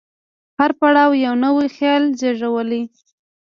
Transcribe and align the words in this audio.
هر 0.59 0.71
پړاو 0.79 1.11
یو 1.25 1.33
نوی 1.45 1.67
خیال 1.75 2.03
زېږولی. 2.19 2.81